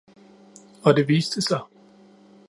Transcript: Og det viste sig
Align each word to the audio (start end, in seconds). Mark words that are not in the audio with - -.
Og 0.85 0.95
det 0.95 1.07
viste 1.07 1.41
sig 1.41 1.59